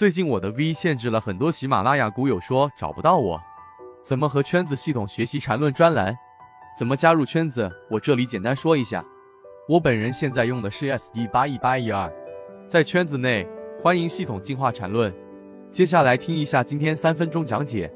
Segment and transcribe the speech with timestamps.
[0.00, 3.38] 最近我的 V 限制了很多喜马拉雅股友说找不到我，
[4.02, 6.16] 怎么和圈子系统学习缠论专栏？
[6.74, 7.70] 怎么加入圈子？
[7.90, 9.04] 我这里简单说一下。
[9.68, 12.10] 我本人现在用的是 SD 八一八一二，
[12.66, 13.46] 在圈子内
[13.82, 15.14] 欢迎系统进化缠论。
[15.70, 17.92] 接下来听一下今天三分钟讲解。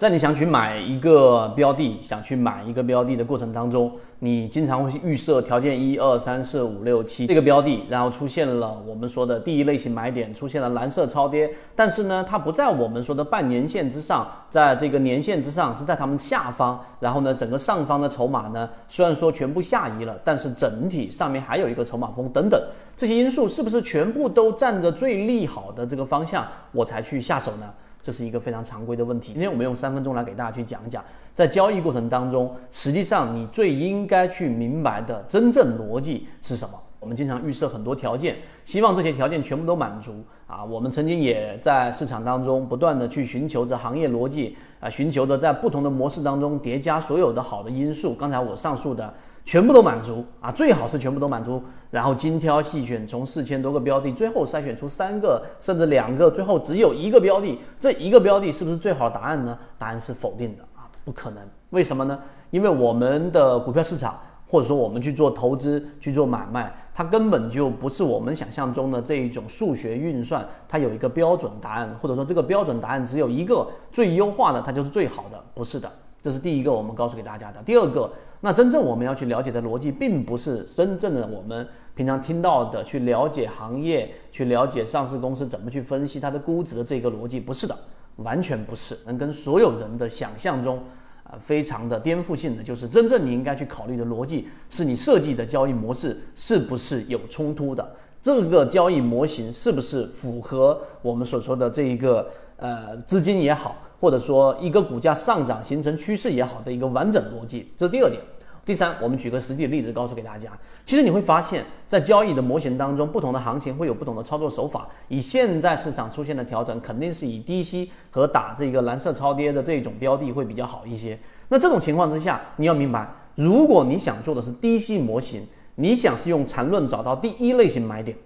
[0.00, 16.82] 在你想去买一个标的，想去买一个标的的过程当中，你经常会去预设条件一二三四五六七这个标的，然后出现了我们说的第一类型买点，出现了蓝色超跌，但是呢，它不在我们说的半年线之上，在这个年线之上，是在它们下方。
[16.98, 22.58] 然后呢，整个上方的筹码呢，虽然说全部下移了，但是整体上面还有一个筹码峰等等，
[22.96, 27.66] 这些因素是不是全部都站着最利好的这个方向，我才去下手呢？
[28.02, 29.32] 这是一个非常常规的问题。
[29.32, 31.04] 今天我们用三分钟来给大家去讲一讲，
[31.34, 36.80] 在交易过程当中，实际上你最应该去明白的真正逻辑是什么。
[36.98, 40.64] 我们经常预设很多条件，希望这些条件全部都满足啊。
[40.64, 48.14] 我们曾经也在市场当中不断的去寻求着行业逻辑啊，寻求着在不同的模式当中叠加所有的好的因素。
[48.14, 49.12] 刚才我上述的。
[49.50, 59.58] 全部都满足啊，最好是全部都满足，然后精挑细选，从四千多个标的，最后筛选出三个甚至两个，最后只有一个标的，这一个标的是不是最好的答案呢？
[59.76, 61.42] 答案是否定的啊，不可能。
[61.70, 62.16] 为什么呢？
[62.52, 64.16] 因为我们的股票市场，
[64.46, 75.90] 或者说我们去做投资、去做买卖，它根本就不是我们想象中的这一种数学运算，它有一个标准答案，或者说这个标准答案只有一个最优化的，它就是最好的，不是的。
[76.22, 77.62] 这是第一个，我们告诉给大家的。
[77.62, 87.74] 第二个，那真正我们要去了解的逻辑，并不是真正的我们平常听到的去了解行业、去了解上市公司怎么去分析它的估值的这个逻辑，不是的，
[88.16, 88.96] 完全不是。
[89.06, 90.82] 能跟所有人的想象中，
[91.24, 103.74] 啊，非常的颠覆性的，就是真正你应该去考虑的逻辑，是你设计的交易模式是不是有冲突的，这个交易模型是不是符合我们所说的这一个呃资金也好。
[104.00, 108.20] 或者说一个股价上涨形成趋势也好的一个完整逻辑，这是第二点。
[108.64, 110.50] 第三，我们举个实际的例子告诉给大家。
[110.84, 114.86] 其实你会发现在交易的模型当中，不同的行情会有不同的操作手法。
[115.08, 121.18] 以现在市场出现的调整，肯定是以低吸和打这个蓝色超跌的这种标的会比较好一些。
[121.48, 128.16] 那这种情况之下，你要明白，如果你想做的是低吸模型，你想是用缠论找到第一类型买点，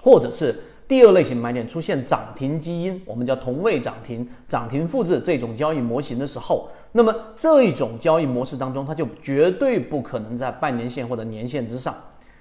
[0.00, 0.58] 或者是。
[0.88, 11.94] 第二类型买点出现涨停基因，我们叫同位涨停、涨停复制这种交易模型的时候，那么这一种交易模式当中，它就绝对不可能在半年线或者年线之上。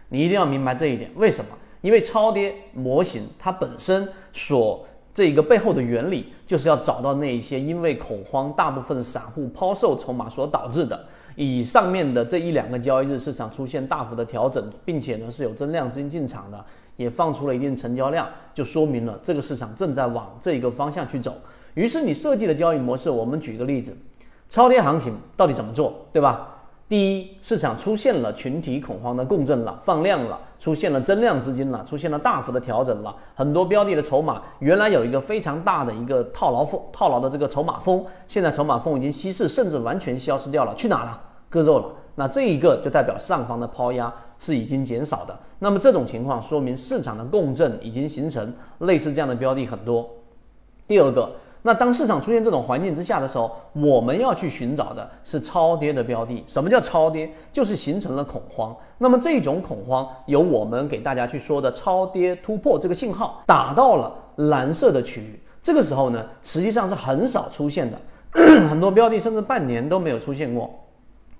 [0.10, 1.10] 你一定要明白这一点。
[1.16, 1.52] 为什么？
[1.82, 16.66] 因为超跌模型它本身所这一个背后的原理，就是要找到那一些因为恐慌，大部分散户抛售筹码所导致的，以上面的这一两个交易日市场出现大幅的调整，并且呢是有增量资金进场的。
[16.98, 21.36] 也放出了一定成交量，就说明了这个市场正在往这个方向去走。
[21.74, 23.94] 于是你设计的交易模式，我们举个例子，
[24.48, 26.56] 超跌行情到底怎么做，对吧？
[26.88, 41.22] 第一，市场出现了群体恐慌的共振了，放量了，出现了增量资金了，出现了大幅的调整了，很多标的的筹码原来有一个非常大的一个套牢风，套牢的这个筹码峰，现在筹码峰已经稀释，甚至完全消失掉了，去哪了？
[41.56, 41.86] 割肉了。
[42.16, 45.38] 那这一个就代表上方的抛压是已经减少的。
[45.60, 50.10] 那么这种情况说明市场的共振已经形成，类似这样的标的很多。
[50.88, 56.44] 第二个，那当市场出现这种环境之下的时候，我们要去寻找的是超跌的标的。
[56.48, 57.30] 什么叫超跌？
[57.52, 58.76] 就是形成了恐慌。
[58.98, 67.98] 那么这种恐慌由我们给大家去说的超跌突破这个信号打到了蓝色的区域，这个时候呢，实际上是很少出现的，
[68.70, 70.70] 很多标的甚至半年都没有出现过。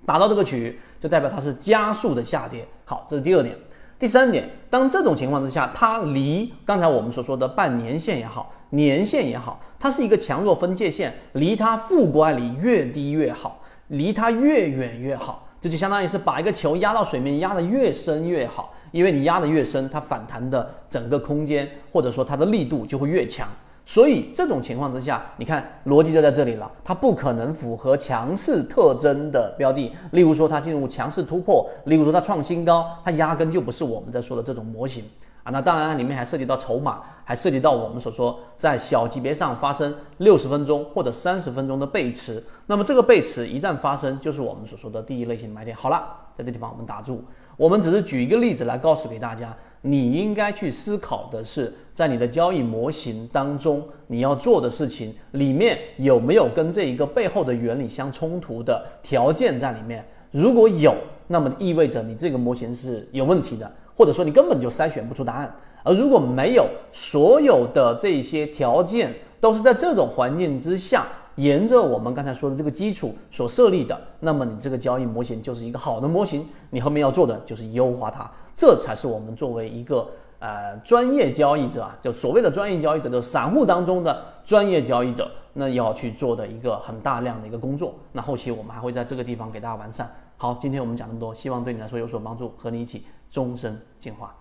[0.06, 2.66] 打到这个区域，就代表它是加速的下跌。
[2.84, 3.54] 好，这是第二点。
[3.98, 15.48] 第三点，当这种情况之下，它离刚才我们所说的半年线也好，年线也好，它是一个强弱分界线，离它负乖离越低越好，离它越远越好。
[15.60, 23.48] 这就相当于是把一个球压到水面，压得越深越好，因为你压得越深，它反弹的整个空间或者说它的力度就会越强。
[23.88, 35.04] 所以这种情况之下，你看逻辑就在这里了，它不可能符合强势特征的标的，例如说它进入强势突破，例如说它创新高，它压根就不是我们在说的这种模型。
[35.46, 35.50] 啊。
[35.50, 42.42] 那当然，里面还涉及到筹码，还涉及到我们所说在小级别上发生六十分钟或者三十分钟的背驰。
[42.66, 45.76] 那么这个背驰一旦发生，就是我们所说的第一类型买点。
[45.76, 46.04] 好了，
[46.34, 47.22] 在这地方我们打住，
[47.56, 49.56] 我们只是举一个例子来告诉给大家。
[49.82, 60.04] 你应该去思考的是，在你的交易模型当中，你要做的事情里面有没有跟这一个背后的原理相冲突的条件在里面？
[60.32, 60.92] 如果有，
[61.28, 65.52] 那么意味着你这个模型是有问题的，或者说你根本就筛选不出答案。
[65.82, 71.06] 而如果没有所有的这些条件都是在这种环境之下，
[71.36, 76.44] 沿着我们刚才说的这个基础所设立的，那么你这个交易模型就是一个好的模型。
[76.70, 80.08] 你后面要做的就是优化它，这才是我们作为一个
[80.40, 87.94] 呃专业交易者啊，就所谓的专业交易者的散户当中的专业交易者，那要去做的一个很大量的一个工作。
[88.12, 90.10] 那后期我们还会在这个地方给大家完善。
[90.38, 94.34] 好，今天我们讲这么多，希望对你来说有所帮助，和你一起终身进化。